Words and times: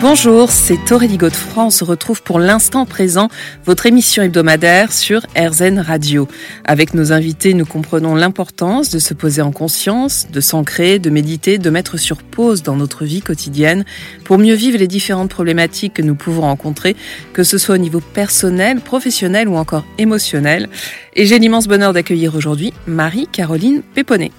Bonjour, 0.00 0.50
c'est 0.50 0.92
Aurélie 0.92 1.16
Godefroy. 1.16 1.64
On 1.64 1.70
se 1.70 1.84
retrouve 1.84 2.22
pour 2.22 2.38
l'instant 2.38 2.84
présent, 2.84 3.28
votre 3.64 3.86
émission 3.86 4.22
hebdomadaire 4.22 4.92
sur 4.92 5.20
RZN 5.36 5.78
Radio. 5.78 6.28
Avec 6.64 6.94
nos 6.94 7.12
invités, 7.12 7.54
nous 7.54 7.64
comprenons 7.64 8.14
l'importance 8.14 8.90
de 8.90 8.98
se 8.98 9.14
poser 9.14 9.40
en 9.40 9.52
conscience, 9.52 10.26
de 10.30 10.40
s'ancrer, 10.40 10.98
de 10.98 11.10
méditer, 11.10 11.58
de 11.58 11.70
mettre 11.70 11.96
sur 11.96 12.22
pause 12.22 12.62
dans 12.62 12.76
notre 12.76 13.04
vie 13.04 13.22
quotidienne 13.22 13.84
pour 14.24 14.38
mieux 14.38 14.54
vivre 14.54 14.78
les 14.78 14.88
différentes 14.88 15.30
problématiques 15.30 15.94
que 15.94 16.02
nous 16.02 16.16
pouvons 16.16 16.42
rencontrer, 16.42 16.96
que 17.32 17.44
ce 17.44 17.56
soit 17.56 17.76
au 17.76 17.78
niveau 17.78 18.00
personnel, 18.00 18.80
professionnel 18.80 19.48
ou 19.48 19.56
encore 19.56 19.84
émotionnel. 19.98 20.68
Et 21.14 21.24
j'ai 21.24 21.38
l'immense 21.38 21.68
bonheur 21.68 21.92
d'accueillir 21.92 22.34
aujourd'hui 22.34 22.74
Marie-Caroline 22.86 23.82
Péponnet. 23.94 24.32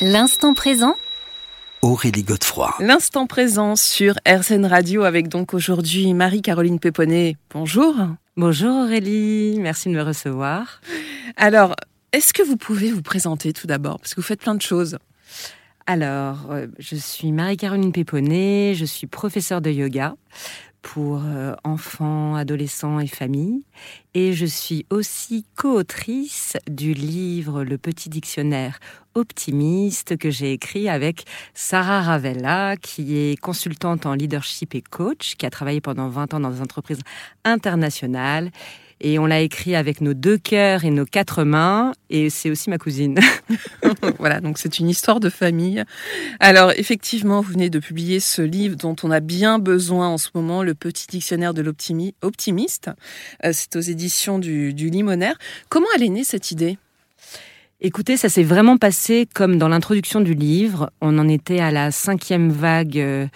L'instant 0.00 0.54
présent 0.54 0.94
Aurélie 1.82 2.24
Godefroy. 2.24 2.74
L'instant 2.80 3.26
présent 3.26 3.76
sur 3.76 4.14
RCN 4.24 4.66
Radio 4.66 5.04
avec 5.04 5.28
donc 5.28 5.54
aujourd'hui 5.54 6.12
Marie-Caroline 6.12 6.80
Péponnet. 6.80 7.36
Bonjour. 7.50 7.94
Bonjour 8.36 8.84
Aurélie, 8.84 9.58
merci 9.60 9.88
de 9.88 9.94
me 9.94 10.02
recevoir. 10.02 10.80
Alors, 11.36 11.76
est-ce 12.12 12.32
que 12.32 12.42
vous 12.42 12.56
pouvez 12.56 12.90
vous 12.90 13.02
présenter 13.02 13.52
tout 13.52 13.68
d'abord? 13.68 14.00
Parce 14.00 14.14
que 14.14 14.20
vous 14.20 14.26
faites 14.26 14.40
plein 14.40 14.56
de 14.56 14.62
choses. 14.62 14.98
Alors, 15.86 16.50
euh, 16.50 16.66
je 16.78 16.96
suis 16.96 17.30
Marie-Caroline 17.30 17.92
Péponnet, 17.92 18.74
je 18.74 18.84
suis 18.84 19.06
professeure 19.06 19.60
de 19.60 19.70
yoga 19.70 20.16
pour 20.82 21.22
euh, 21.24 21.54
enfants, 21.64 22.34
adolescents 22.34 23.00
et 23.00 23.06
familles. 23.06 23.64
Et 24.14 24.32
je 24.32 24.46
suis 24.46 24.86
aussi 24.90 25.44
co-autrice 25.56 26.56
du 26.70 26.92
livre 26.94 27.64
Le 27.64 27.78
Petit 27.78 28.08
Dictionnaire 28.08 28.78
optimiste 29.14 30.16
que 30.16 30.30
j'ai 30.30 30.52
écrit 30.52 30.88
avec 30.88 31.24
Sarah 31.54 32.02
Ravella, 32.02 32.76
qui 32.76 33.16
est 33.16 33.40
consultante 33.40 34.06
en 34.06 34.14
leadership 34.14 34.74
et 34.74 34.82
coach, 34.82 35.34
qui 35.36 35.46
a 35.46 35.50
travaillé 35.50 35.80
pendant 35.80 36.08
20 36.08 36.34
ans 36.34 36.40
dans 36.40 36.50
des 36.50 36.60
entreprises 36.60 37.00
internationales 37.44 38.50
et 39.00 39.18
on 39.18 39.26
l'a 39.26 39.40
écrit 39.40 39.74
avec 39.76 40.00
nos 40.00 40.14
deux 40.14 40.38
cœurs 40.38 40.84
et 40.84 40.90
nos 40.90 41.04
quatre 41.04 41.44
mains. 41.44 41.92
Et 42.10 42.30
c'est 42.30 42.50
aussi 42.50 42.70
ma 42.70 42.78
cousine. 42.78 43.18
voilà, 44.18 44.40
donc 44.40 44.58
c'est 44.58 44.78
une 44.78 44.88
histoire 44.88 45.20
de 45.20 45.30
famille. 45.30 45.84
Alors 46.40 46.72
effectivement, 46.76 47.40
vous 47.40 47.52
venez 47.52 47.70
de 47.70 47.78
publier 47.78 48.20
ce 48.20 48.42
livre 48.42 48.76
dont 48.76 48.96
on 49.02 49.10
a 49.10 49.20
bien 49.20 49.58
besoin 49.58 50.08
en 50.08 50.18
ce 50.18 50.30
moment, 50.34 50.62
le 50.62 50.74
petit 50.74 51.06
dictionnaire 51.06 51.54
de 51.54 51.62
l'optimiste. 51.62 52.90
Euh, 53.44 53.50
c'est 53.52 53.76
aux 53.76 53.80
éditions 53.80 54.38
du, 54.38 54.74
du 54.74 54.90
Limonaire. 54.90 55.38
Comment 55.68 55.86
elle 55.94 56.02
est 56.02 56.08
née 56.08 56.24
cette 56.24 56.50
idée? 56.50 56.78
Écoutez, 57.80 58.16
ça 58.16 58.28
s'est 58.28 58.42
vraiment 58.42 58.76
passé 58.76 59.28
comme 59.32 59.56
dans 59.56 59.68
l'introduction 59.68 60.20
du 60.20 60.34
livre. 60.34 60.90
On 61.00 61.16
en 61.16 61.28
était 61.28 61.60
à 61.60 61.70
la 61.70 61.92
cinquième 61.92 62.50
vague 62.50 62.98
euh, 62.98 63.28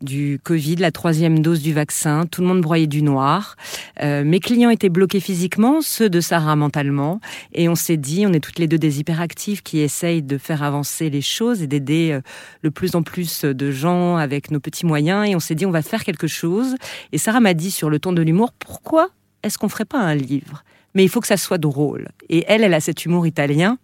du 0.00 0.38
Covid, 0.42 0.76
la 0.76 0.92
troisième 0.92 1.40
dose 1.40 1.60
du 1.60 1.72
vaccin, 1.72 2.24
tout 2.30 2.40
le 2.40 2.46
monde 2.46 2.60
broyait 2.60 2.86
du 2.86 3.02
noir. 3.02 3.56
Euh, 4.00 4.24
mes 4.24 4.40
clients 4.40 4.70
étaient 4.70 4.88
bloqués 4.88 5.20
physiquement, 5.20 5.80
ceux 5.80 6.08
de 6.08 6.20
Sarah 6.20 6.56
mentalement, 6.56 7.20
et 7.52 7.68
on 7.68 7.74
s'est 7.74 7.96
dit, 7.96 8.24
on 8.26 8.32
est 8.32 8.40
toutes 8.40 8.58
les 8.58 8.68
deux 8.68 8.78
des 8.78 9.00
hyperactives 9.00 9.62
qui 9.62 9.80
essayent 9.80 10.22
de 10.22 10.38
faire 10.38 10.62
avancer 10.62 11.10
les 11.10 11.22
choses 11.22 11.62
et 11.62 11.66
d'aider 11.66 12.12
euh, 12.12 12.20
le 12.62 12.70
plus 12.70 12.94
en 12.94 13.02
plus 13.02 13.44
de 13.44 13.70
gens 13.70 14.16
avec 14.16 14.50
nos 14.50 14.60
petits 14.60 14.86
moyens, 14.86 15.28
et 15.28 15.34
on 15.34 15.40
s'est 15.40 15.54
dit, 15.54 15.66
on 15.66 15.70
va 15.70 15.82
faire 15.82 16.04
quelque 16.04 16.28
chose. 16.28 16.76
Et 17.12 17.18
Sarah 17.18 17.40
m'a 17.40 17.54
dit 17.54 17.70
sur 17.70 17.90
le 17.90 17.98
ton 17.98 18.12
de 18.12 18.22
l'humour, 18.22 18.52
pourquoi 18.52 19.08
est-ce 19.42 19.58
qu'on 19.58 19.68
ferait 19.68 19.84
pas 19.84 20.00
un 20.00 20.14
livre? 20.14 20.64
Mais 20.94 21.04
il 21.04 21.08
faut 21.08 21.20
que 21.20 21.26
ça 21.26 21.36
soit 21.36 21.58
drôle. 21.58 22.08
Et 22.28 22.44
elle, 22.48 22.62
elle 22.62 22.74
a 22.74 22.80
cet 22.80 23.04
humour 23.04 23.26
italien 23.26 23.78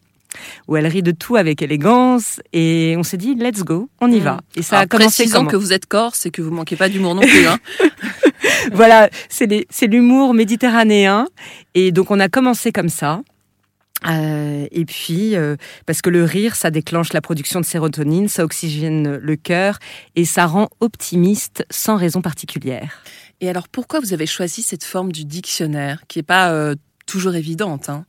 où 0.69 0.77
elle 0.77 0.87
rit 0.87 1.03
de 1.03 1.13
tout 1.13 1.37
avec 1.37 1.63
élégance 1.63 2.41
et 2.53 2.95
on 2.99 3.03
s'est 3.03 3.17
dit 3.17 3.35
let's 3.35 3.63
go, 3.63 3.89
on 4.01 4.11
y 4.11 4.21
va. 4.21 4.41
Et 4.57 4.63
ça 4.63 4.79
a 4.81 4.87
commencé 4.87 5.29
comme 5.29 5.49
que 5.49 5.57
vous 5.57 5.73
êtes 5.73 5.87
corse 5.87 6.27
et 6.27 6.31
que 6.31 6.43
vous 6.43 6.51
manquez 6.51 6.77
pas 6.77 6.89
d'humour 6.89 7.15
non 7.15 7.23
plus. 7.23 7.47
Hein. 7.47 7.59
voilà, 8.73 9.11
c'est 9.29 9.87
l'humour 9.87 10.35
méditerranéen 10.35 11.27
et 11.75 11.93
donc 11.93 12.11
on 12.11 12.21
a 12.21 12.29
commencé 12.29 12.73
comme 12.73 12.89
ça. 12.89 13.23
Euh, 14.07 14.67
et 14.71 14.85
puis, 14.85 15.35
euh, 15.35 15.57
parce 15.87 16.03
que 16.03 16.11
le 16.11 16.25
rire, 16.25 16.57
ça 16.57 16.71
déclenche 16.71 17.15
la 17.15 17.23
production 17.23 17.61
de 17.61 17.65
sérotonine, 17.65 18.29
ça 18.29 18.45
oxygène 18.45 19.17
le 19.17 19.37
cœur 19.37 19.79
et 20.15 20.27
ça 20.27 20.47
rend 20.47 20.69
optimiste 20.81 21.65
sans 21.71 21.97
raison 21.97 22.21
particulière. 22.21 23.03
Et 23.41 23.49
alors, 23.49 23.67
pourquoi 23.69 24.01
vous 24.01 24.13
avez 24.13 24.27
choisi 24.27 24.63
cette 24.63 24.85
forme 24.85 25.11
du 25.11 25.25
dictionnaire, 25.25 26.03
qui 26.07 26.19
n'est 26.19 26.25
pas 26.25 26.51
euh, 26.51 26.75
toujours 27.07 27.35
évidente 27.35 27.89
hein? 27.89 28.05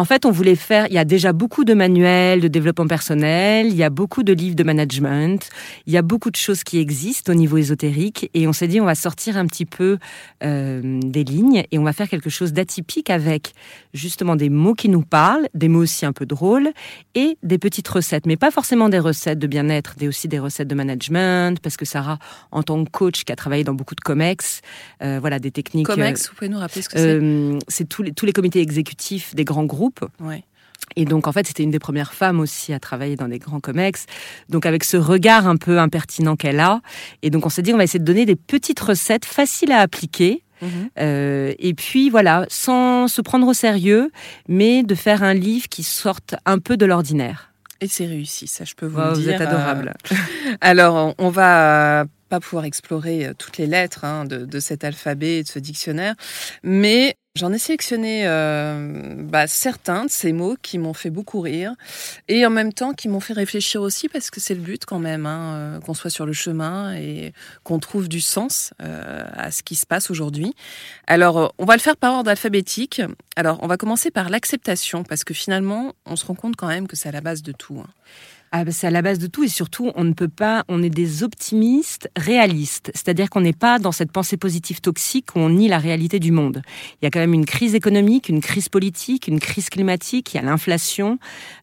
En 0.00 0.04
fait, 0.06 0.24
on 0.24 0.30
voulait 0.30 0.56
faire, 0.56 0.86
il 0.88 0.94
y 0.94 0.98
a 0.98 1.04
déjà 1.04 1.34
beaucoup 1.34 1.62
de 1.62 1.74
manuels 1.74 2.40
de 2.40 2.48
développement 2.48 2.86
personnel, 2.86 3.66
il 3.66 3.76
y 3.76 3.82
a 3.82 3.90
beaucoup 3.90 4.22
de 4.22 4.32
livres 4.32 4.56
de 4.56 4.62
management, 4.62 5.50
il 5.86 5.92
y 5.92 5.98
a 5.98 6.02
beaucoup 6.02 6.30
de 6.30 6.36
choses 6.36 6.64
qui 6.64 6.78
existent 6.78 7.30
au 7.30 7.34
niveau 7.34 7.58
ésotérique 7.58 8.30
et 8.32 8.48
on 8.48 8.54
s'est 8.54 8.66
dit 8.66 8.80
on 8.80 8.86
va 8.86 8.94
sortir 8.94 9.36
un 9.36 9.44
petit 9.44 9.66
peu 9.66 9.98
euh, 10.42 11.00
des 11.04 11.22
lignes 11.22 11.64
et 11.70 11.78
on 11.78 11.82
va 11.82 11.92
faire 11.92 12.08
quelque 12.08 12.30
chose 12.30 12.54
d'atypique 12.54 13.10
avec 13.10 13.52
justement 13.92 14.36
des 14.36 14.48
mots 14.48 14.72
qui 14.72 14.88
nous 14.88 15.02
parlent, 15.02 15.48
des 15.52 15.68
mots 15.68 15.82
aussi 15.82 16.06
un 16.06 16.14
peu 16.14 16.24
drôles 16.24 16.70
et 17.14 17.36
des 17.42 17.58
petites 17.58 17.88
recettes, 17.88 18.24
mais 18.24 18.38
pas 18.38 18.50
forcément 18.50 18.88
des 18.88 19.00
recettes 19.00 19.38
de 19.38 19.46
bien-être, 19.46 19.96
mais 20.00 20.08
aussi 20.08 20.28
des 20.28 20.38
recettes 20.38 20.68
de 20.68 20.74
management 20.74 21.60
parce 21.60 21.76
que 21.76 21.84
Sarah, 21.84 22.18
en 22.52 22.62
tant 22.62 22.82
que 22.86 22.90
coach 22.90 23.24
qui 23.24 23.32
a 23.32 23.36
travaillé 23.36 23.64
dans 23.64 23.74
beaucoup 23.74 23.94
de 23.94 24.00
COMEX, 24.00 24.62
euh, 25.02 25.18
voilà 25.20 25.38
des 25.38 25.50
techniques. 25.50 25.86
COMEX, 25.86 26.30
vous 26.30 26.36
pouvez 26.36 26.48
nous 26.48 26.58
rappeler 26.58 26.80
ce 26.80 26.88
que 26.88 26.96
c'est? 26.96 27.66
C'est 27.68 27.86
tous 27.86 28.02
les, 28.02 28.12
tous 28.12 28.24
les 28.24 28.32
comités 28.32 28.62
exécutifs 28.62 29.34
des 29.34 29.44
grands 29.44 29.66
groupes 29.66 29.89
et 30.96 31.04
donc, 31.04 31.26
en 31.26 31.32
fait, 31.32 31.46
c'était 31.46 31.62
une 31.62 31.70
des 31.70 31.78
premières 31.78 32.12
femmes 32.12 32.40
aussi 32.40 32.72
à 32.72 32.80
travailler 32.80 33.16
dans 33.16 33.28
des 33.28 33.38
grands 33.38 33.60
comex. 33.60 34.06
Donc, 34.48 34.66
avec 34.66 34.84
ce 34.84 34.96
regard 34.96 35.46
un 35.46 35.56
peu 35.56 35.78
impertinent 35.78 36.36
qu'elle 36.36 36.60
a. 36.60 36.80
Et 37.22 37.30
donc, 37.30 37.46
on 37.46 37.48
s'est 37.48 37.62
dit, 37.62 37.72
on 37.72 37.76
va 37.76 37.84
essayer 37.84 38.00
de 38.00 38.04
donner 38.04 38.26
des 38.26 38.36
petites 38.36 38.80
recettes 38.80 39.24
faciles 39.24 39.72
à 39.72 39.80
appliquer. 39.80 40.42
Mhm. 40.62 40.90
Euh, 40.98 41.54
et 41.58 41.74
puis, 41.74 42.10
voilà, 42.10 42.44
sans 42.48 43.08
se 43.08 43.22
prendre 43.22 43.46
au 43.46 43.54
sérieux, 43.54 44.10
mais 44.48 44.82
de 44.82 44.94
faire 44.94 45.22
un 45.22 45.34
livre 45.34 45.68
qui 45.68 45.82
sorte 45.82 46.34
un 46.44 46.58
peu 46.58 46.76
de 46.76 46.86
l'ordinaire. 46.86 47.52
Et 47.80 47.88
c'est 47.88 48.06
réussi, 48.06 48.46
ça, 48.46 48.64
je 48.64 48.74
peux 48.74 48.86
vous 48.86 48.98
le 48.98 49.12
dire. 49.14 49.22
Vous 49.22 49.28
êtes 49.30 49.40
adorable. 49.40 49.94
Euh, 50.12 50.16
alors, 50.60 51.14
on 51.16 51.30
va 51.30 52.04
pas 52.28 52.40
pouvoir 52.40 52.64
explorer 52.64 53.30
toutes 53.38 53.56
les 53.56 53.66
lettres 53.66 54.04
hein, 54.04 54.24
de, 54.24 54.44
de, 54.44 54.60
cet 54.60 54.84
alphabet 54.84 55.38
et 55.38 55.42
de 55.42 55.48
ce 55.48 55.58
dictionnaire, 55.58 56.14
mais 56.62 57.16
J'en 57.36 57.52
ai 57.52 57.58
sélectionné 57.58 58.26
euh, 58.26 59.14
bah, 59.16 59.46
certains 59.46 60.06
de 60.06 60.10
ces 60.10 60.32
mots 60.32 60.56
qui 60.60 60.78
m'ont 60.78 60.94
fait 60.94 61.10
beaucoup 61.10 61.40
rire 61.40 61.76
et 62.26 62.44
en 62.44 62.50
même 62.50 62.72
temps 62.72 62.92
qui 62.92 63.08
m'ont 63.08 63.20
fait 63.20 63.34
réfléchir 63.34 63.82
aussi 63.82 64.08
parce 64.08 64.30
que 64.30 64.40
c'est 64.40 64.56
le 64.56 64.60
but 64.60 64.84
quand 64.84 64.98
même, 64.98 65.26
hein, 65.26 65.54
euh, 65.54 65.80
qu'on 65.80 65.94
soit 65.94 66.10
sur 66.10 66.26
le 66.26 66.32
chemin 66.32 66.92
et 66.96 67.32
qu'on 67.62 67.78
trouve 67.78 68.08
du 68.08 68.20
sens 68.20 68.74
euh, 68.82 69.22
à 69.32 69.52
ce 69.52 69.62
qui 69.62 69.76
se 69.76 69.86
passe 69.86 70.10
aujourd'hui. 70.10 70.56
Alors, 71.06 71.54
on 71.58 71.66
va 71.66 71.74
le 71.74 71.80
faire 71.80 71.96
par 71.96 72.14
ordre 72.14 72.30
alphabétique. 72.30 73.00
Alors, 73.36 73.60
on 73.62 73.68
va 73.68 73.76
commencer 73.76 74.10
par 74.10 74.28
l'acceptation 74.28 75.04
parce 75.04 75.22
que 75.22 75.32
finalement, 75.32 75.94
on 76.06 76.16
se 76.16 76.26
rend 76.26 76.34
compte 76.34 76.56
quand 76.56 76.66
même 76.66 76.88
que 76.88 76.96
c'est 76.96 77.10
à 77.10 77.12
la 77.12 77.20
base 77.20 77.42
de 77.42 77.52
tout. 77.52 77.78
Hein. 77.78 77.90
Ah, 78.52 78.64
bah, 78.64 78.72
c'est 78.72 78.88
à 78.88 78.90
la 78.90 79.00
base 79.00 79.20
de 79.20 79.28
tout 79.28 79.44
et 79.44 79.48
surtout, 79.48 79.92
on 79.94 80.02
ne 80.02 80.12
peut 80.12 80.28
pas, 80.28 80.64
on 80.68 80.82
est 80.82 80.90
des 80.90 81.22
optimistes 81.22 82.10
réalistes. 82.16 82.90
C'est-à-dire 82.94 83.30
qu'on 83.30 83.42
n'est 83.42 83.52
pas 83.52 83.78
dans 83.78 83.92
cette 83.92 84.10
pensée 84.10 84.36
positive 84.36 84.80
toxique 84.80 85.36
où 85.36 85.38
on 85.38 85.50
nie 85.50 85.68
la 85.68 85.78
réalité 85.78 86.18
du 86.18 86.32
monde. 86.32 86.62
Il 87.00 87.04
y 87.04 87.06
a 87.06 87.10
quand 87.10 87.20
même 87.20 87.34
une 87.34 87.46
crise 87.46 87.76
économique, 87.76 88.28
une 88.28 88.40
crise 88.40 88.68
politique, 88.68 89.28
une 89.28 89.38
crise 89.38 89.70
climatique, 89.70 90.34
il 90.34 90.38
y 90.38 90.40
a 90.40 90.42
l'inflation. 90.42 91.18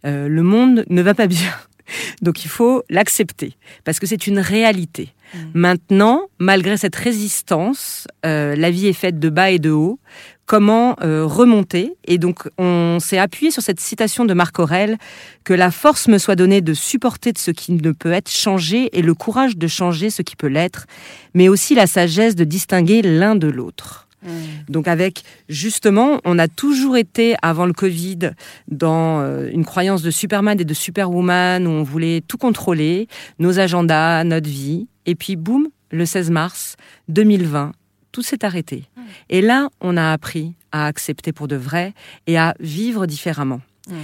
Euh, 0.06 0.30
le 0.30 0.44
monde 0.44 0.86
ne 0.90 1.02
va 1.02 1.14
pas 1.14 1.28
bien. 1.28 1.52
Donc 2.22 2.46
il 2.46 2.50
faut 2.50 2.84
l'accepter 2.90 3.58
parce 3.84 4.00
que 4.00 4.08
c'est 4.08 4.26
une 4.26 4.40
réalité. 4.40 5.14
Mmh. 5.34 5.38
Maintenant, 5.56 6.22
malgré 6.40 6.78
cette 6.78 6.96
résistance, 6.96 8.08
euh, 8.26 8.56
la 8.56 8.72
vie 8.72 8.88
est 8.88 8.94
faite 8.94 9.20
de 9.20 9.30
bas 9.30 9.52
et 9.52 9.60
de 9.60 9.72
haut 9.72 10.00
comment 10.48 10.96
euh, 11.04 11.26
remonter. 11.26 11.94
Et 12.06 12.18
donc, 12.18 12.50
on 12.58 12.98
s'est 13.00 13.20
appuyé 13.20 13.52
sur 13.52 13.62
cette 13.62 13.80
citation 13.80 14.26
de 14.26 14.34
Marc 14.34 14.58
Aurèle 14.58 14.98
que 15.44 15.54
la 15.54 15.70
force 15.70 16.08
me 16.08 16.18
soit 16.18 16.36
donnée 16.36 16.62
de 16.62 16.74
supporter 16.74 17.34
de 17.34 17.38
ce 17.38 17.52
qui 17.52 17.74
ne 17.74 17.92
peut 17.92 18.12
être 18.12 18.32
changé 18.32 18.90
et 18.98 19.04
le 19.04 19.14
courage 19.14 19.58
de 19.58 19.68
changer 19.68 20.10
ce 20.10 20.24
qui 20.24 20.36
peut 20.36 20.48
l'être, 20.48 20.88
mais 21.36 21.50
aussi 21.50 21.76
la 21.76 21.86
sagesse 21.86 22.36
de 22.36 22.46
distinguer 22.46 23.02
l'un 23.04 23.36
de 23.36 23.48
l'autre. 23.48 24.08
Mmh. 24.24 24.30
Donc 24.70 24.88
avec 24.88 25.24
justement, 25.50 26.22
on 26.26 26.40
a 26.40 26.48
toujours 26.48 26.98
été 26.98 27.36
avant 27.42 27.66
le 27.66 27.74
Covid 27.74 28.32
dans 28.68 29.20
euh, 29.20 29.50
une 29.52 29.66
croyance 29.66 30.02
de 30.02 30.10
Superman 30.10 30.60
et 30.60 30.66
de 30.66 30.74
Superwoman 30.74 31.68
où 31.68 31.70
on 31.70 31.84
voulait 31.84 32.22
tout 32.22 32.38
contrôler, 32.38 33.08
nos 33.38 33.60
agendas, 33.60 34.24
notre 34.24 34.50
vie. 34.50 34.88
Et 35.06 35.14
puis 35.14 35.36
boum, 35.36 35.68
le 35.92 36.06
16 36.06 36.32
mars 36.32 36.78
2020, 37.10 37.74
tout 38.12 38.24
s'est 38.24 38.46
arrêté. 38.46 38.86
Et 39.30 39.42
là, 39.42 39.70
on 39.82 39.98
a 39.98 40.12
appris 40.12 40.56
à 40.72 40.88
accepter 40.88 41.32
pour 41.34 41.48
de 41.48 41.56
vrai 41.56 41.94
et 42.26 42.38
à 42.38 42.54
vivre 42.60 43.06
différemment. 43.06 43.62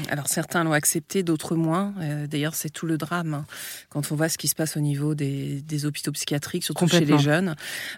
Alors 0.09 0.27
certains 0.27 0.63
l'ont 0.63 0.71
accepté, 0.71 1.23
d'autres 1.23 1.55
moins. 1.55 1.93
Euh, 1.99 2.27
d'ailleurs, 2.27 2.55
c'est 2.55 2.69
tout 2.69 2.85
le 2.85 2.97
drame 2.97 3.33
hein, 3.33 3.45
quand 3.89 4.11
on 4.11 4.15
voit 4.15 4.29
ce 4.29 4.37
qui 4.37 4.47
se 4.47 4.55
passe 4.55 4.77
au 4.77 4.79
niveau 4.79 5.13
des, 5.15 5.61
des 5.61 5.85
hôpitaux 5.85 6.11
psychiatriques, 6.11 6.63
surtout 6.63 6.87
chez 6.87 7.05
les 7.05 7.17
jeunes. 7.17 7.55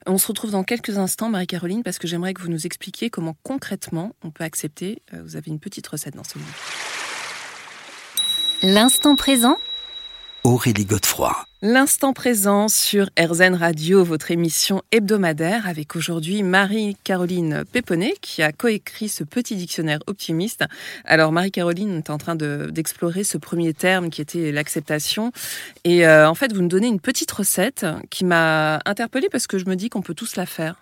On 0.08 0.18
se 0.18 0.28
retrouve 0.28 0.52
dans 0.52 0.64
quelques 0.64 0.98
instants, 0.98 1.30
Marie-Caroline, 1.30 1.84
parce 1.84 2.00
que 2.00 2.08
j'aimerais 2.08 2.34
que 2.34 2.42
vous 2.42 2.50
nous 2.50 2.66
expliquiez 2.66 3.10
comment 3.10 3.36
concrètement 3.44 4.14
on 4.24 4.32
peut 4.32 4.44
accepter. 4.44 5.02
Euh, 5.14 5.22
vous 5.24 5.36
avez 5.36 5.52
une 5.52 5.60
petite 5.60 5.86
recette 5.88 6.16
dans 6.16 6.24
ce 6.24 6.40
livre. 6.40 6.54
L'instant 8.64 9.16
présent 9.16 9.58
Aurélie 10.46 10.86
Godefroy. 10.86 11.36
L'instant 11.64 12.14
présent 12.14 12.68
sur 12.68 13.10
RZN 13.20 13.56
Radio, 13.56 14.04
votre 14.04 14.30
émission 14.30 14.84
hebdomadaire, 14.92 15.68
avec 15.68 15.96
aujourd'hui 15.96 16.44
Marie-Caroline 16.44 17.64
Péponnet, 17.72 18.14
qui 18.22 18.44
a 18.44 18.52
coécrit 18.52 19.10
ce 19.10 19.24
petit 19.24 19.56
dictionnaire 19.56 20.02
optimiste. 20.06 20.64
Alors, 21.04 21.32
Marie-Caroline 21.32 21.98
est 21.98 22.12
en 22.12 22.20
train 22.20 22.36
d'explorer 22.36 23.24
ce 23.24 23.40
premier 23.40 23.74
terme 23.74 24.12
qui 24.12 24.22
était 24.22 24.52
l'acceptation. 24.52 25.32
Et 25.84 26.06
euh, 26.06 26.30
en 26.30 26.36
fait, 26.36 26.54
vous 26.54 26.62
nous 26.62 26.68
donnez 26.68 26.90
une 26.90 27.02
petite 27.02 27.32
recette 27.32 27.88
qui 28.12 28.24
m'a 28.24 28.82
interpellée 28.86 29.30
parce 29.32 29.48
que 29.48 29.58
je 29.58 29.66
me 29.66 29.76
dis 29.76 29.90
qu'on 29.90 30.04
peut 30.04 30.14
tous 30.14 30.36
la 30.36 30.46
faire. 30.46 30.76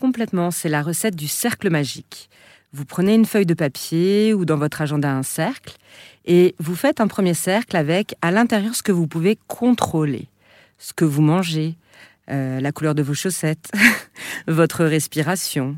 Complètement, 0.00 0.50
c'est 0.50 0.70
la 0.70 0.80
recette 0.80 1.16
du 1.16 1.28
cercle 1.28 1.68
magique. 1.68 2.30
Vous 2.74 2.86
prenez 2.86 3.14
une 3.14 3.26
feuille 3.26 3.46
de 3.46 3.54
papier 3.54 4.32
ou 4.32 4.46
dans 4.46 4.56
votre 4.56 4.80
agenda 4.80 5.12
un 5.12 5.22
cercle 5.22 5.76
et 6.24 6.54
vous 6.58 6.74
faites 6.74 7.00
un 7.00 7.06
premier 7.06 7.34
cercle 7.34 7.76
avec 7.76 8.14
à 8.22 8.30
l'intérieur 8.30 8.74
ce 8.74 8.82
que 8.82 8.92
vous 8.92 9.06
pouvez 9.06 9.38
contrôler. 9.46 10.28
Ce 10.78 10.94
que 10.94 11.04
vous 11.04 11.20
mangez, 11.20 11.76
euh, 12.30 12.60
la 12.60 12.72
couleur 12.72 12.94
de 12.94 13.02
vos 13.02 13.12
chaussettes, 13.12 13.70
votre 14.46 14.84
respiration, 14.84 15.76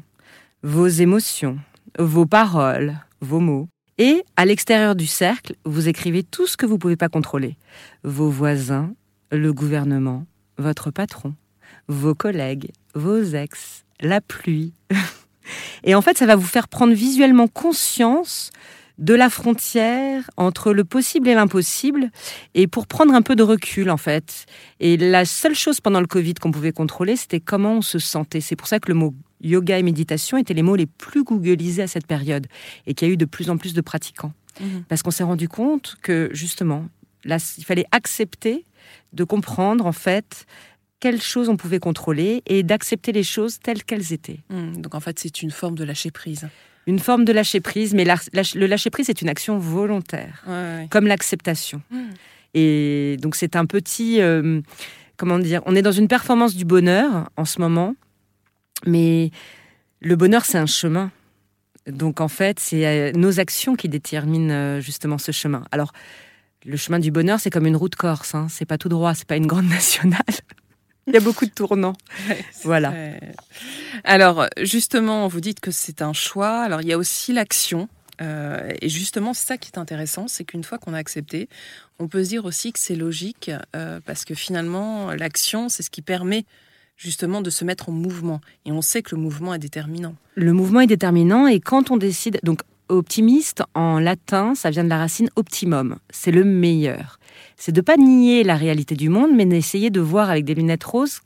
vos 0.63 0.87
émotions, 0.87 1.59
vos 1.99 2.27
paroles, 2.27 2.97
vos 3.21 3.41
mots. 3.41 3.69
Et 3.99 4.25
à 4.37 4.45
l'extérieur 4.45 4.95
du 4.95 5.07
cercle, 5.07 5.57
vous 5.65 5.89
écrivez 5.89 6.23
tout 6.23 6.47
ce 6.47 6.57
que 6.57 6.65
vous 6.65 6.75
ne 6.75 6.79
pouvez 6.79 6.97
pas 6.97 7.09
contrôler. 7.09 7.57
Vos 8.05 8.31
voisins, 8.31 8.95
le 9.33 9.53
gouvernement, 9.53 10.27
votre 10.59 10.91
patron, 10.91 11.35
vos 11.89 12.15
collègues, 12.15 12.71
vos 12.95 13.21
ex, 13.21 13.85
la 14.01 14.21
pluie, 14.21 14.73
Et 15.83 15.95
en 15.95 16.03
fait, 16.03 16.19
ça 16.19 16.27
va 16.27 16.37
vous 16.37 16.47
faire 16.47 16.69
prendre 16.69 16.93
visuellement 16.93 17.49
conscience 17.49 18.51
de 18.99 19.15
la 19.15 19.29
frontière 19.29 20.31
entre 20.37 20.73
le 20.73 20.85
possible 20.85 21.29
et 21.29 21.35
l'impossible, 21.35 22.11
et 22.55 22.67
pour 22.67 22.87
prendre 22.87 23.13
un 23.13 23.23
peu 23.23 23.35
de 23.35 23.43
recul 23.43 23.91
en 23.91 23.97
fait. 23.97 24.47
Et 24.79 24.97
la 24.97 25.25
seule 25.25 25.55
chose 25.55 25.81
pendant 25.81 26.01
le 26.01 26.07
Covid 26.07 26.35
qu'on 26.35 26.53
pouvait 26.53 26.73
contrôler, 26.73 27.17
c'était 27.17 27.41
comment 27.41 27.75
on 27.75 27.83
se 27.83 27.99
sentait. 27.99 28.41
C'est 28.41 28.57
pour 28.57 28.69
ça 28.69 28.79
que 28.79 28.89
le 28.89 28.95
mot 28.95 29.15
yoga 29.41 29.79
et 29.79 29.83
méditation 29.83 30.39
étaient 30.39 30.55
les 30.55 30.63
mots 30.63 30.77
les 30.77 30.87
plus 30.87 31.25
googlisés 31.25 31.83
à 31.83 31.87
cette 31.89 32.07
période, 32.07 32.47
et 32.87 32.95
qu'il 32.95 33.09
y 33.09 33.11
a 33.11 33.15
eu 33.15 33.17
de 33.17 33.25
plus 33.25 33.51
en 33.51 33.57
plus 33.57 33.75
de 33.75 33.81
pratiquants. 33.81 34.33
Mhm. 34.61 34.85
Parce 34.89 35.03
qu'on 35.03 35.11
s'est 35.11 35.25
rendu 35.25 35.49
compte 35.49 35.97
que 36.01 36.31
justement, 36.33 36.87
là, 37.25 37.39
il 37.59 37.65
fallait 37.65 37.87
accepter 37.91 38.65
de 39.13 39.25
comprendre 39.25 39.87
en 39.87 39.93
fait 39.93 40.47
quelles 41.05 41.21
choses 41.21 41.51
on 41.51 41.59
pouvait 41.59 41.81
contrôler 41.81 42.43
et 42.47 42.63
d'accepter 42.63 43.13
les 43.13 43.23
choses 43.23 43.59
telles 43.61 43.85
qu'elles 43.85 44.15
étaient. 44.15 44.39
Hmm, 44.49 44.81
donc 44.81 44.95
en 44.95 45.01
fait, 45.01 45.19
c'est 45.19 45.43
une 45.43 45.51
forme 45.51 45.75
de 45.75 45.85
lâcher 45.85 46.11
prise. 46.11 46.49
Une 46.87 46.99
forme 46.99 47.27
de 47.27 47.33
lâcher 47.35 47.61
prise, 47.61 47.93
mais 47.93 48.07
le 48.07 48.67
lâcher 48.67 48.89
prise 48.89 49.11
est 49.11 49.21
une 49.21 49.29
action 49.29 49.59
volontaire, 49.59 50.43
comme 50.89 51.07
l'acceptation. 51.07 51.83
Hmm. 51.91 52.09
Et 52.55 53.19
donc 53.21 53.37
c'est 53.37 53.55
un 53.55 53.67
petit, 53.67 54.23
euh, 54.23 54.63
comment 55.19 55.39
dire, 55.39 55.61
on 55.67 55.77
est 55.77 55.83
dans 55.83 55.93
une 55.93 56.09
performance 56.09 56.57
du 56.57 56.65
bonheur 56.65 57.29
en 57.37 57.45
ce 57.45 57.61
moment, 57.61 57.95
mais 58.87 59.31
le 60.01 60.17
bonheur 60.17 60.47
c'est 60.47 60.57
un 60.57 60.65
chemin. 60.65 61.11
Donc 61.87 62.23
en 62.23 62.29
fait, 62.29 62.59
c'est 62.59 62.87
euh, 62.87 63.13
nos 63.13 63.41
actions 63.41 63.77
qui 63.77 63.91
déterminent 63.91 64.55
euh, 64.55 64.81
justement 64.81 65.19
ce 65.19 65.33
chemin. 65.33 65.65
Alors 65.71 65.93
le 66.65 66.79
chemin 66.79 66.99
du 66.99 67.11
bonheur, 67.11 67.41
c'est 67.41 67.51
comme 67.51 67.67
une 67.67 67.77
route 67.77 67.95
corse, 67.95 68.35
hein. 68.35 68.47
c'est 68.49 68.65
pas 68.65 68.79
tout 68.79 68.89
droit, 68.89 69.13
c'est 69.13 69.29
pas 69.29 69.37
une 69.37 69.47
grande 69.47 69.69
nationale. 69.69 70.23
Il 71.07 71.15
y 71.15 71.17
a 71.17 71.21
beaucoup 71.21 71.45
de 71.45 71.51
tournants. 71.51 71.97
voilà. 72.63 72.95
Alors, 74.05 74.47
justement, 74.61 75.29
vous 75.29 75.41
dites 75.41 75.61
que 75.61 75.71
c'est 75.71 76.03
un 76.03 76.13
choix. 76.13 76.61
Alors, 76.61 76.81
il 76.81 76.89
y 76.89 76.93
a 76.93 76.99
aussi 76.99 77.33
l'action. 77.33 77.89
Euh, 78.21 78.73
et 78.81 78.89
justement, 78.89 79.35
c'est 79.35 79.47
ça 79.47 79.59
qui 79.59 79.71
est 79.73 79.79
intéressant, 79.79 80.29
c'est 80.29 80.45
qu'une 80.45 80.65
fois 80.65 80.79
qu'on 80.79 80.95
a 80.95 80.99
accepté, 80.99 81.49
on 81.99 82.09
peut 82.09 82.23
se 82.23 82.29
dire 82.29 82.45
aussi 82.45 82.73
que 82.73 82.79
c'est 82.79 82.95
logique, 82.95 83.51
euh, 83.75 84.01
parce 84.05 84.25
que 84.25 84.35
finalement, 84.35 85.13
l'action, 85.13 85.69
c'est 85.69 85.83
ce 85.83 85.91
qui 85.91 86.03
permet 86.03 86.45
justement 86.97 87.41
de 87.41 87.51
se 87.51 87.65
mettre 87.65 87.89
en 87.89 87.93
mouvement. 87.93 88.41
Et 88.67 88.73
on 88.73 88.83
sait 88.83 89.03
que 89.03 89.15
le 89.15 89.21
mouvement 89.21 89.53
est 89.55 89.59
déterminant. 89.59 90.15
Le 90.37 90.53
mouvement 90.53 90.81
est 90.81 90.87
déterminant, 90.87 91.47
et 91.47 91.61
quand 91.61 91.91
on 91.91 91.97
décide, 91.97 92.39
donc 92.45 92.61
optimiste 92.89 93.63
en 93.75 93.99
latin, 93.99 94.55
ça 94.55 94.71
vient 94.71 94.85
de 94.85 94.89
la 94.89 94.99
racine 94.99 95.31
optimum, 95.37 95.99
c'est 96.11 96.31
le 96.31 96.45
meilleur 96.45 97.19
c'est 97.57 97.73
de 97.73 97.81
pas 97.81 97.97
nier 97.97 98.45
la 98.45 98.57
réalité 98.57 98.95
du 98.95 99.09
monde, 99.09 99.31
mais 99.35 99.47
d'essayer 99.47 99.91
de 99.91 100.01
voir 100.01 100.31
avec 100.31 100.45
des 100.45 100.55
lunettes 100.55 100.85
roses 100.85 101.21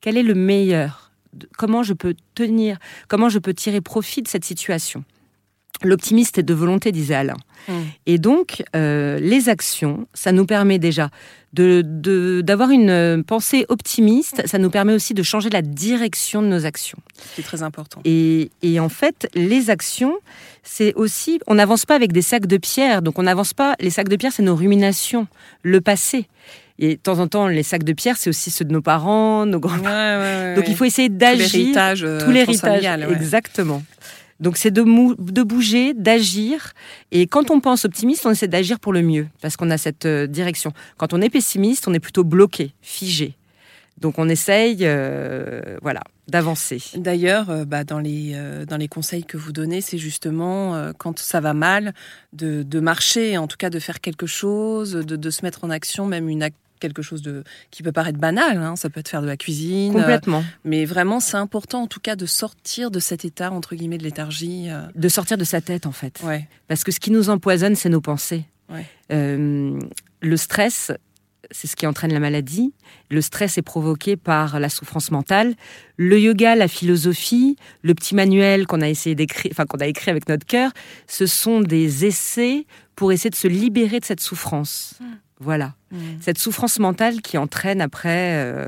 quel 0.00 0.16
est 0.16 0.22
le 0.22 0.34
meilleur, 0.34 1.12
comment 1.58 1.82
je 1.82 1.92
peux 1.92 2.14
tenir, 2.34 2.78
comment 3.08 3.28
je 3.28 3.38
peux 3.38 3.54
tirer 3.54 3.80
profit 3.80 4.22
de 4.22 4.28
cette 4.28 4.44
situation. 4.44 5.04
L'optimiste 5.82 6.38
est 6.38 6.42
de 6.42 6.54
volonté, 6.54 6.92
disait 6.92 7.14
Alain. 7.14 7.36
Mmh. 7.68 7.72
Et 8.06 8.18
donc, 8.18 8.62
euh, 8.76 9.18
les 9.18 9.48
actions, 9.48 10.06
ça 10.14 10.32
nous 10.32 10.46
permet 10.46 10.78
déjà 10.78 11.10
d'avoir 11.52 12.68
de, 12.68 12.74
une 12.74 13.24
pensée 13.24 13.66
optimiste. 13.68 14.42
Ça 14.46 14.58
nous 14.58 14.70
permet 14.70 14.94
aussi 14.94 15.14
de 15.14 15.22
changer 15.22 15.50
la 15.50 15.62
direction 15.62 16.42
de 16.42 16.46
nos 16.46 16.66
actions. 16.66 16.98
C'est 17.34 17.42
très 17.42 17.62
important. 17.62 18.00
Et, 18.04 18.50
et, 18.62 18.78
en 18.78 18.88
fait, 18.88 19.28
les 19.34 19.70
actions, 19.70 20.14
c'est 20.62 20.94
aussi, 20.94 21.40
on 21.46 21.54
n'avance 21.54 21.86
pas 21.86 21.94
avec 21.94 22.12
des 22.12 22.22
sacs 22.22 22.46
de 22.46 22.56
pierre. 22.56 23.02
Donc, 23.02 23.18
on 23.18 23.22
n'avance 23.22 23.54
pas. 23.54 23.74
Les 23.80 23.90
sacs 23.90 24.08
de 24.08 24.16
pierre, 24.16 24.32
c'est 24.32 24.42
nos 24.42 24.56
ruminations, 24.56 25.26
le 25.62 25.80
passé. 25.80 26.26
Et 26.78 26.96
de 26.96 27.00
temps 27.00 27.18
en 27.18 27.28
temps, 27.28 27.46
les 27.46 27.62
sacs 27.62 27.84
de 27.84 27.92
pierre, 27.92 28.16
c'est 28.16 28.30
aussi 28.30 28.50
ceux 28.50 28.64
de 28.64 28.72
nos 28.72 28.80
parents, 28.80 29.44
nos 29.44 29.60
grands-parents. 29.60 30.54
donc, 30.54 30.64
il 30.68 30.76
faut 30.76 30.86
essayer 30.86 31.10
d'agir. 31.10 31.50
Tout 31.50 31.56
l'héritage. 31.56 32.04
Euh, 32.04 32.20
tout 32.24 32.30
l'héritage. 32.30 32.84
Exactement. 33.10 33.82
Donc 34.40 34.56
c'est 34.56 34.70
de, 34.70 34.82
de, 34.82 35.42
bouger, 35.42 35.94
d'agir. 35.94 36.72
Et 37.12 37.26
quand 37.26 37.50
on 37.50 37.60
pense 37.60 37.84
optimiste, 37.84 38.24
on 38.26 38.30
essaie 38.30 38.48
d'agir 38.48 38.80
pour 38.80 38.92
le 38.92 39.02
mieux, 39.02 39.28
parce 39.42 39.56
qu'on 39.56 39.70
a 39.70 39.78
cette 39.78 40.06
euh, 40.06 40.26
direction. 40.26 40.72
Quand 40.96 41.12
on 41.12 41.20
est 41.20 41.30
pessimiste, 41.30 41.86
on 41.86 41.94
est 41.94 42.00
plutôt 42.00 42.24
bloqué, 42.24 42.72
figé. 42.80 43.34
Donc 43.98 44.18
on 44.18 44.30
essaye, 44.30 44.78
euh, 44.80 45.76
voilà, 45.82 46.00
d'avancer. 46.26 46.82
D'ailleurs, 46.96 47.50
euh, 47.50 47.64
bah, 47.66 47.84
dans, 47.84 47.98
les, 47.98 48.34
dans 48.66 48.78
les 48.78 48.88
conseils 48.88 49.24
que 49.24 49.36
vous 49.36 49.52
donnez, 49.52 49.82
c'est 49.82 49.98
justement 49.98 50.90
quand 50.96 51.18
ça 51.18 51.40
va 51.40 51.52
mal, 51.52 51.92
de, 52.32 52.62
de, 52.62 52.80
marcher, 52.80 53.36
en 53.36 53.46
tout 53.46 53.58
cas 53.58 53.68
de 53.68 53.78
faire 53.78 54.00
quelque 54.00 54.26
chose, 54.26 54.92
de, 54.92 55.16
de 55.16 55.30
se 55.30 55.44
mettre 55.44 55.64
en 55.64 55.70
action, 55.70 56.06
même 56.06 56.30
une, 56.30 56.48
quelque 56.80 57.02
chose 57.02 57.22
de 57.22 57.44
qui 57.70 57.82
peut 57.82 57.92
paraître 57.92 58.18
banal. 58.18 58.56
Hein. 58.58 58.76
ça 58.76 58.90
peut 58.90 59.00
être 59.00 59.08
faire 59.08 59.22
de 59.22 59.26
la 59.26 59.36
cuisine. 59.36 59.92
Complètement. 59.92 60.44
mais 60.64 60.84
vraiment, 60.84 61.20
c'est 61.20 61.36
important 61.36 61.82
en 61.82 61.86
tout 61.86 62.00
cas 62.00 62.16
de 62.16 62.26
sortir 62.26 62.90
de 62.90 62.98
cet 62.98 63.24
état 63.24 63.52
entre 63.52 63.74
guillemets 63.76 63.98
de 63.98 64.04
léthargie. 64.04 64.68
Euh. 64.68 64.82
De 64.94 65.08
sortir 65.08 65.38
de 65.38 65.44
sa 65.44 65.60
tête 65.60 65.86
en 65.86 65.92
fait. 65.92 66.20
Ouais. 66.24 66.48
Parce 66.66 66.82
que 66.82 66.90
ce 66.90 66.98
qui 66.98 67.10
nous 67.10 67.30
empoisonne, 67.30 67.76
c'est 67.76 67.88
nos 67.88 68.00
pensées. 68.00 68.44
Ouais. 68.68 68.86
Euh, 69.12 69.78
le 70.20 70.36
stress, 70.36 70.92
c'est 71.50 71.66
ce 71.66 71.76
qui 71.76 71.86
entraîne 71.86 72.12
la 72.12 72.20
maladie. 72.20 72.72
Le 73.10 73.20
stress 73.20 73.58
est 73.58 73.62
provoqué 73.62 74.16
par 74.16 74.60
la 74.60 74.68
souffrance 74.68 75.10
mentale. 75.10 75.54
Le 75.96 76.18
yoga, 76.18 76.54
la 76.54 76.68
philosophie, 76.68 77.56
le 77.82 77.94
petit 77.94 78.14
manuel 78.14 78.66
qu'on 78.66 78.80
a 78.80 78.88
essayé 78.88 79.14
d'écrire, 79.14 79.50
enfin 79.52 79.66
qu'on 79.66 79.78
a 79.78 79.86
écrit 79.86 80.10
avec 80.10 80.28
notre 80.28 80.46
cœur, 80.46 80.70
ce 81.06 81.26
sont 81.26 81.60
des 81.60 82.06
essais 82.06 82.66
pour 82.94 83.12
essayer 83.12 83.30
de 83.30 83.36
se 83.36 83.48
libérer 83.48 84.00
de 84.00 84.04
cette 84.04 84.20
souffrance. 84.20 84.94
Hmm. 85.00 85.14
Voilà. 85.42 85.72
Mmh. 85.90 85.96
Cette 86.20 86.36
souffrance 86.36 86.78
mentale 86.78 87.22
qui 87.22 87.38
entraîne 87.38 87.80
après 87.80 88.34
euh, 88.34 88.66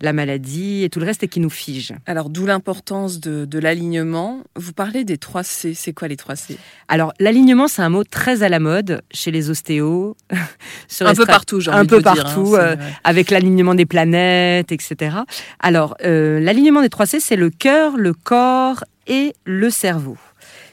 la 0.00 0.14
maladie 0.14 0.82
et 0.82 0.88
tout 0.88 0.98
le 0.98 1.04
reste 1.04 1.22
et 1.22 1.28
qui 1.28 1.40
nous 1.40 1.50
fige. 1.50 1.92
Alors, 2.06 2.30
d'où 2.30 2.46
l'importance 2.46 3.20
de, 3.20 3.58
l'alignement. 3.58 4.42
Vous 4.56 4.72
parlez 4.72 5.04
des 5.04 5.18
3 5.18 5.42
C. 5.42 5.74
C'est 5.74 5.92
quoi 5.92 6.08
les 6.08 6.16
3 6.16 6.36
C? 6.36 6.58
Alors, 6.88 7.12
l'alignement, 7.20 7.68
c'est 7.68 7.82
un 7.82 7.90
mot 7.90 8.02
très 8.02 8.42
à 8.42 8.48
la 8.48 8.60
mode 8.60 9.02
chez 9.12 9.30
les 9.30 9.50
ostéos. 9.50 10.16
un 11.00 11.14
peu 11.14 11.26
partout, 11.26 11.60
Un 11.68 11.84
peu 11.84 12.00
partout, 12.00 12.44
dire, 12.44 12.60
hein, 12.60 12.76
euh, 12.80 12.90
avec 13.04 13.30
l'alignement 13.30 13.74
des 13.74 13.86
planètes, 13.86 14.72
etc. 14.72 15.18
Alors, 15.60 15.96
euh, 16.02 16.40
l'alignement 16.40 16.80
des 16.80 16.88
3 16.88 17.04
C, 17.04 17.20
c'est 17.20 17.36
le 17.36 17.50
cœur, 17.50 17.98
le 17.98 18.14
corps 18.14 18.84
et 19.06 19.34
le 19.44 19.68
cerveau 19.68 20.16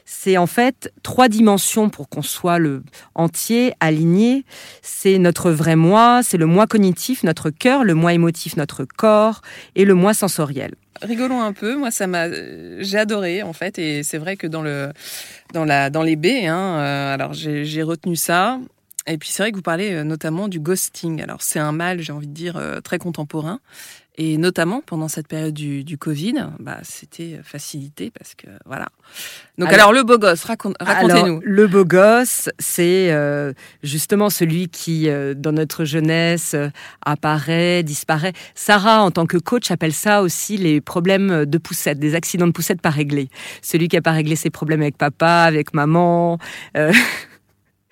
c'est 0.06 0.38
en 0.38 0.48
fait 0.48 0.92
trois 1.02 1.30
dimensions 1.30 1.90
pour 1.90 2.10
qu'on 2.10 2.22
soit 2.22 2.60
le 2.60 2.84
entier, 3.16 3.74
aligné. 3.80 4.46
C'est 4.82 5.18
notre 5.18 5.52
vrai 5.52 5.76
moi, 5.76 6.22
c'est 6.24 6.38
le 6.38 6.46
moi 6.46 6.68
cognitif, 6.68 7.24
notre 7.24 7.50
cœur, 7.50 7.84
le 7.84 7.94
moi 7.94 8.14
émotif, 8.14 8.58
notre 8.58 8.86
corps, 8.86 9.42
et 9.76 9.86
le 9.86 9.94
moi 9.94 10.14
sensoriel. 10.14 10.76
Rigolons 11.02 11.42
un 11.42 11.54
peu, 11.54 11.76
moi 11.76 11.92
ça 11.92 12.08
m'a, 12.08 12.28
j'ai 12.80 12.98
adoré 12.98 13.44
en 13.44 13.54
fait, 13.54 13.80
et 13.80 14.04
c'est 14.04 14.18
vrai 14.18 14.38
que 14.38 14.48
dans 14.48 14.62
le, 14.62 14.92
dans 15.54 15.66
la, 15.66 15.90
dans 15.90 16.04
les 16.04 16.16
B, 16.16 16.28
hein, 16.46 16.78
euh, 16.80 17.14
alors 17.14 17.34
j'ai 17.34 17.84
retenu 17.84 18.16
ça. 18.16 18.60
Et 19.08 19.18
puis 19.18 19.30
c'est 19.30 19.44
vrai 19.44 19.52
que 19.52 19.58
vous 19.58 19.62
parlez 19.62 19.92
euh, 19.94 20.04
notamment 20.04 20.48
du 20.48 20.60
ghosting. 20.60 21.22
Alors 21.22 21.42
c'est 21.42 21.60
un 21.60 21.72
mal, 21.74 22.00
j'ai 22.02 22.14
envie 22.14 22.28
de 22.28 22.34
dire, 22.34 22.58
euh, 22.58 22.80
très 22.80 22.98
contemporain. 23.00 23.60
Et 24.16 24.38
notamment 24.38 24.82
pendant 24.86 25.08
cette 25.08 25.28
période 25.28 25.56
du, 25.56 25.84
du 25.84 25.98
Covid, 25.98 26.36
bah, 26.60 26.78
c'était 26.84 27.40
facilité 27.44 28.12
parce 28.16 28.36
que 28.36 28.46
voilà. 28.68 28.90
Donc 29.58 29.70
alors, 29.70 29.90
Alors- 29.90 29.94
le 29.94 30.04
beau 30.04 30.20
gosse, 30.20 30.44
racon- 30.46 30.76
Alors, 30.80 30.94
racontez-nous. 31.10 31.42
le 31.44 31.68
beau 31.68 31.84
gosse, 31.84 32.48
c'est 32.60 33.12
euh, 33.12 33.54
justement 33.82 34.30
celui 34.30 34.70
qui, 34.70 35.10
euh, 35.10 35.34
dans 35.34 35.52
notre 35.52 35.84
jeunesse, 35.84 36.54
euh, 36.54 36.70
apparaît, 37.04 37.82
disparaît. 37.82 38.34
Sarah, 38.54 39.02
en 39.02 39.10
tant 39.10 39.26
que 39.26 39.38
coach, 39.38 39.72
appelle 39.72 39.94
ça 39.94 40.22
aussi 40.22 40.58
les 40.58 40.80
problèmes 40.80 41.46
de 41.46 41.58
poussette, 41.58 41.98
des 41.98 42.14
accidents 42.14 42.46
de 42.48 42.52
poussette 42.52 42.82
pas 42.82 42.92
réglés. 42.92 43.30
Celui 43.64 43.88
qui 43.88 43.98
a 43.98 44.02
pas 44.04 44.12
réglé 44.12 44.36
ses 44.36 44.52
problèmes 44.52 44.82
avec 44.82 44.96
papa, 44.96 45.42
avec 45.42 45.74
maman. 45.74 46.38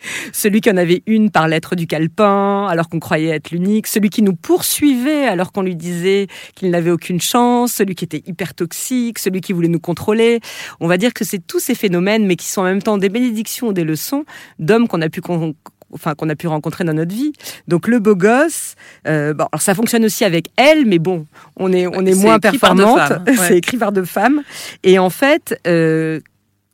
Celui 0.34 0.62
qui 0.62 0.70
en 0.72 0.78
avait 0.78 1.04
une 1.06 1.30
par 1.32 1.48
lettre 1.48 1.76
du 1.76 1.88
calepin, 1.88 2.68
alors 2.68 2.90
qu'on 2.90 3.00
croyait 3.00 3.30
être 3.36 3.52
l'unique. 3.52 3.88
Celui 3.88 4.10
qui 4.10 4.22
nous 4.22 4.34
poursuivait, 4.36 5.26
alors 5.28 5.52
qu'on 5.52 5.62
lui 5.62 5.76
disait 5.76 6.28
qu'il 6.56 6.70
n'avait 6.72 6.92
aucune 6.92 7.22
chance. 7.22 7.74
Celui 7.74 7.96
qui 7.96 8.06
était 8.06 8.24
hyper 8.26 8.54
toxique. 8.54 9.20
Celui 9.20 9.42
qui 9.42 9.54
voulait 9.54 9.68
nous 9.68 9.80
contrôler. 9.80 10.40
On 10.80 10.88
va 10.88 10.98
dire 10.98 11.14
que 11.14 11.24
c'est 11.26 11.46
tous 11.46 11.60
ces 11.60 11.76
phénomènes, 11.76 12.26
mais 12.26 12.36
qui 12.36 12.48
sont 12.48 12.62
en 12.62 12.66
même 12.66 12.82
temps 12.82 12.98
des 12.98 13.10
bénédictions 13.10 13.68
ou 13.68 13.74
des 13.74 13.84
leçons 13.84 14.26
d'hommes 14.60 14.88
qu'on 14.88 15.02
a 15.02 15.10
pu 15.10 15.22
con- 15.22 15.54
enfin 15.94 16.16
qu'on 16.16 16.30
a 16.30 16.36
pu 16.36 16.48
rencontrer 16.48 16.86
dans 16.86 16.94
notre 16.94 17.14
vie. 17.14 17.34
Donc 17.68 17.88
le 17.90 18.00
beau 18.00 18.16
gosse, 18.16 18.76
euh, 19.08 19.34
bon, 19.34 19.46
alors 19.52 19.62
ça 19.62 19.76
fonctionne 19.76 20.06
aussi 20.06 20.24
avec 20.24 20.48
elle, 20.56 20.86
mais 20.86 21.00
bon, 21.00 21.26
on 21.58 21.74
est 21.74 21.86
on 21.88 22.06
est 22.06 22.16
moins 22.16 22.40
performante. 22.40 22.98
ouais. 23.28 23.36
c'est 23.48 23.58
écrit 23.58 23.78
par 23.78 23.92
deux 23.92 24.06
femmes. 24.06 24.42
Et 24.84 25.00
en 25.00 25.10
fait. 25.10 25.60
euh, 25.68 26.20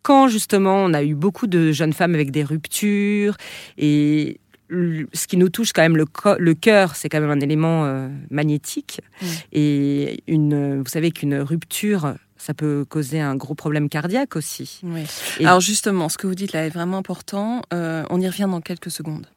quand 0.08 0.30
justement 0.30 0.78
on 0.78 0.94
a 0.94 1.04
eu 1.04 1.16
beaucoup 1.16 1.48
de 1.48 1.74
jeunes 1.74 1.92
femmes 1.92 2.16
avec 2.16 2.32
des 2.32 2.46
ruptures 2.46 3.36
et 3.78 4.40
ce 4.70 5.28
qui 5.28 5.36
nous 5.36 5.50
touche 5.50 5.74
quand 5.74 5.82
même 5.82 5.98
le, 5.98 6.54
cœur, 6.54 6.96
c'est 6.96 7.10
quand 7.10 7.20
même 7.20 7.30
un 7.30 7.42
élément 7.42 7.84
euh, 7.84 8.08
magnétique. 8.30 9.02
Mm. 9.22 9.26
Et 9.52 10.24
une, 10.28 10.82
vous 10.82 10.90
savez 10.90 11.12
qu'une 11.12 11.36
rupture, 11.36 12.16
ça 12.38 12.54
peut 12.54 12.86
causer 12.88 13.20
un 13.20 13.36
gros 13.36 13.54
problème 13.54 13.90
cardiaque 13.90 14.38
aussi. 14.38 14.80
Oui. 14.84 15.04
Et- 15.42 15.46
Alors 15.46 15.60
justement, 15.60 16.08
ce 16.08 16.18
que 16.18 16.26
vous 16.26 16.36
dites 16.36 16.54
là 16.54 16.66
est 16.66 16.70
vraiment 16.70 17.00
important. 17.00 17.62
Euh, 17.74 18.06
on 18.10 18.22
y 18.22 18.28
revient 18.28 18.48
dans 18.50 18.62
quelques 18.62 18.92
secondes. 18.92 19.28